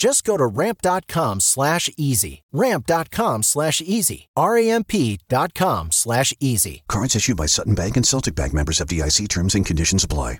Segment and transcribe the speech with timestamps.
[0.00, 2.42] Just go to ramp.com slash easy.
[2.52, 4.30] Ramp.com slash easy.
[4.34, 6.84] R-A-M-P dot com slash easy.
[6.88, 10.38] Cards issued by Sutton Bank and Celtic Bank members FDIC terms and conditions apply.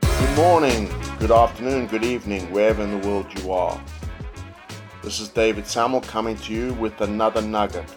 [0.00, 3.80] Good morning, good afternoon, good evening, wherever in the world you are.
[5.02, 7.88] This is David Sammel coming to you with another nugget.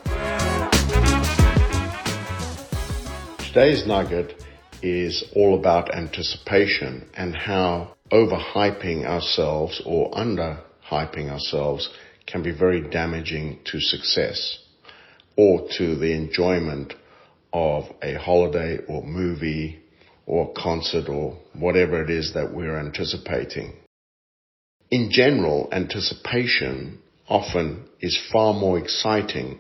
[3.38, 4.44] Today's nugget
[4.82, 11.92] is all about anticipation and how overhyping ourselves or underhyping ourselves
[12.26, 14.58] can be very damaging to success
[15.38, 16.96] or to the enjoyment
[17.54, 19.80] of a holiday or movie
[20.26, 23.85] or concert or whatever it is that we're anticipating.
[24.92, 29.60] In general, anticipation often is far more exciting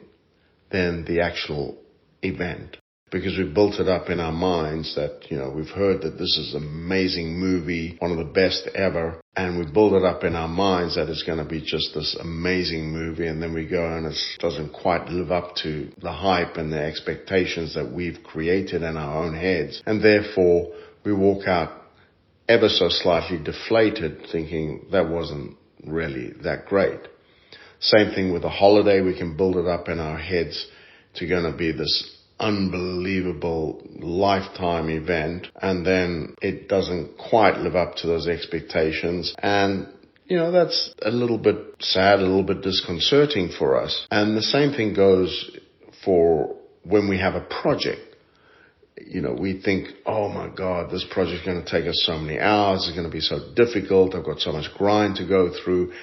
[0.71, 1.77] than the actual
[2.21, 2.77] event
[3.11, 6.37] because we've built it up in our minds that, you know, we've heard that this
[6.37, 10.35] is an amazing movie, one of the best ever, and we build it up in
[10.35, 13.85] our minds that it's going to be just this amazing movie, and then we go
[13.85, 18.81] and it doesn't quite live up to the hype and the expectations that we've created
[18.81, 20.73] in our own heads, and therefore
[21.05, 21.84] we walk out
[22.47, 26.99] ever so slightly deflated thinking that wasn't really that great.
[27.79, 29.01] Same thing with a holiday.
[29.01, 30.67] We can build it up in our heads
[31.15, 37.95] to going to be this unbelievable lifetime event and then it doesn't quite live up
[37.95, 39.87] to those expectations and
[40.25, 44.41] you know that's a little bit sad a little bit disconcerting for us and the
[44.41, 45.49] same thing goes
[46.03, 48.14] for when we have a project
[48.97, 52.39] you know, we think, oh my God, this project's going to take us so many
[52.39, 52.85] hours.
[52.87, 54.15] It's going to be so difficult.
[54.15, 55.93] I've got so much grind to go through.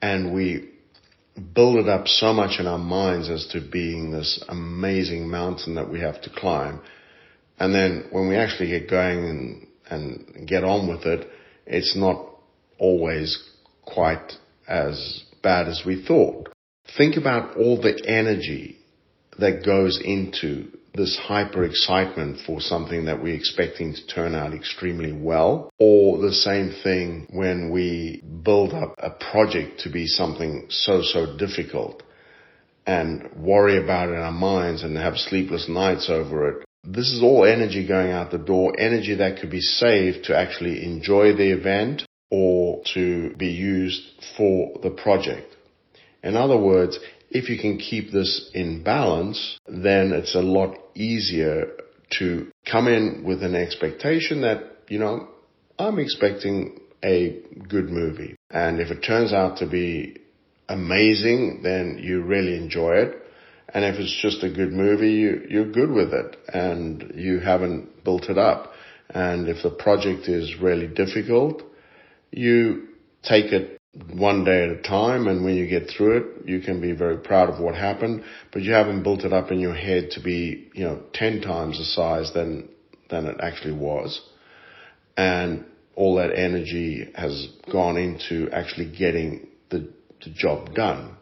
[0.00, 0.70] And we
[1.54, 5.90] build it up so much in our minds as to being this amazing mountain that
[5.90, 6.80] we have to climb.
[7.58, 11.28] And then when we actually get going and, and get on with it,
[11.66, 12.24] it's not
[12.78, 13.42] always
[13.84, 14.32] quite
[14.68, 16.48] as bad as we thought.
[16.96, 18.78] Think about all the energy
[19.38, 25.12] that goes into this hyper excitement for something that we're expecting to turn out extremely
[25.12, 31.02] well, or the same thing when we build up a project to be something so,
[31.02, 32.02] so difficult
[32.86, 36.64] and worry about it in our minds and have sleepless nights over it.
[36.84, 40.84] This is all energy going out the door, energy that could be saved to actually
[40.84, 44.02] enjoy the event or to be used
[44.36, 45.54] for the project.
[46.22, 46.98] In other words,
[47.30, 51.72] if you can keep this in balance, then it's a lot easier
[52.18, 55.28] to come in with an expectation that, you know,
[55.78, 58.36] I'm expecting a good movie.
[58.50, 60.16] And if it turns out to be
[60.68, 63.22] amazing, then you really enjoy it.
[63.72, 68.02] And if it's just a good movie, you, you're good with it and you haven't
[68.02, 68.72] built it up.
[69.10, 71.62] And if the project is really difficult,
[72.30, 72.88] you
[73.22, 76.80] take it one day at a time and when you get through it, you can
[76.80, 78.22] be very proud of what happened,
[78.52, 81.78] but you haven't built it up in your head to be, you know, 10 times
[81.78, 82.68] the size than,
[83.10, 84.20] than it actually was.
[85.16, 85.64] And
[85.96, 89.90] all that energy has gone into actually getting the,
[90.24, 91.16] the job done.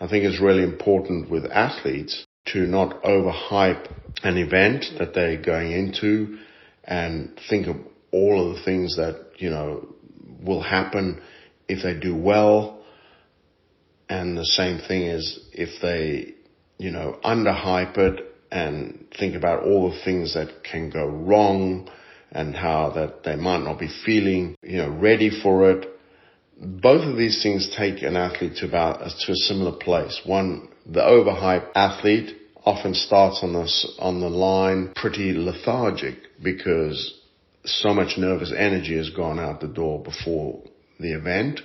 [0.00, 3.92] I think it's really important with athletes to not overhype
[4.24, 6.38] an event that they're going into
[6.84, 7.76] and think of
[8.10, 9.86] all of the things that, you know,
[10.42, 11.20] will happen
[11.70, 12.82] if they do well.
[14.08, 16.34] And the same thing is if they,
[16.78, 21.88] you know, underhype it and think about all the things that can go wrong
[22.32, 25.88] and how that they might not be feeling, you know, ready for it.
[26.60, 30.20] Both of these things take an athlete to about to a similar place.
[30.26, 37.20] One, the overhyped athlete often starts on this on the line pretty lethargic because
[37.64, 40.62] so much nervous energy has gone out the door before
[41.00, 41.60] the event.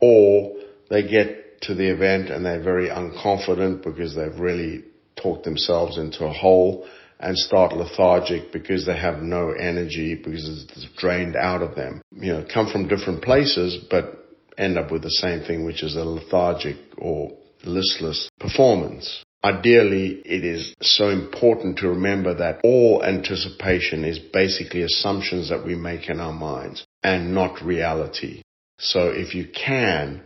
[0.00, 0.56] or
[0.90, 4.84] they get to the event and they're very unconfident because they've really
[5.16, 6.86] talked themselves into a hole
[7.20, 12.02] and start lethargic because they have no energy because it's drained out of them.
[12.12, 14.26] You know, come from different places, but
[14.58, 17.32] end up with the same thing, which is a lethargic or
[17.64, 19.24] listless performance.
[19.42, 25.74] Ideally, it is so important to remember that all anticipation is basically assumptions that we
[25.74, 28.42] make in our minds and not reality.
[28.78, 30.22] So if you can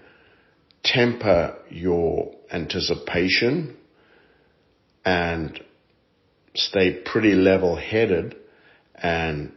[0.84, 3.76] temper your anticipation
[5.04, 5.60] and
[6.54, 8.36] stay pretty level headed
[8.94, 9.52] and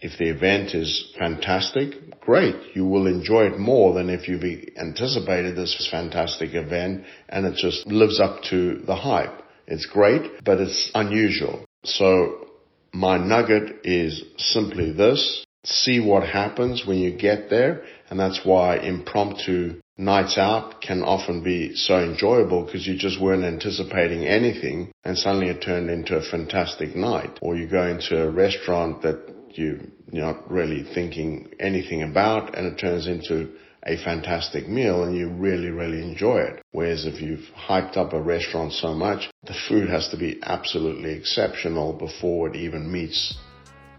[0.00, 2.56] if the event is fantastic, great.
[2.74, 4.44] You will enjoy it more than if you've
[4.78, 9.42] anticipated this fantastic event and it just lives up to the hype.
[9.66, 11.64] It's great, but it's unusual.
[11.84, 12.46] So
[12.92, 15.44] my nugget is simply this.
[15.64, 17.82] See what happens when you get there.
[18.08, 23.44] And that's why impromptu nights out can often be so enjoyable because you just weren't
[23.44, 27.38] anticipating anything and suddenly it turned into a fantastic night.
[27.42, 29.20] Or you go into a restaurant that
[29.50, 33.50] you, you're not really thinking anything about and it turns into
[33.84, 36.62] a fantastic meal and you really, really enjoy it.
[36.72, 41.12] Whereas if you've hyped up a restaurant so much, the food has to be absolutely
[41.12, 43.36] exceptional before it even meets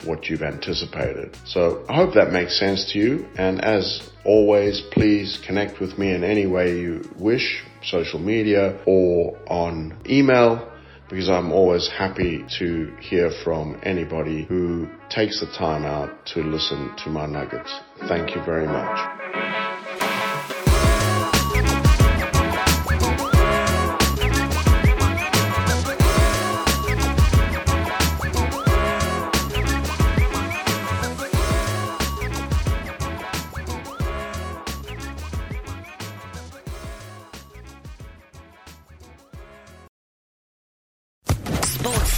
[0.05, 1.37] what you've anticipated.
[1.45, 3.27] So I hope that makes sense to you.
[3.37, 9.37] And as always, please connect with me in any way you wish, social media or
[9.47, 10.71] on email
[11.11, 16.95] because I'm always happy to hear from anybody who takes the time out to listen
[17.03, 17.69] to my nuggets.
[18.07, 19.60] Thank you very much.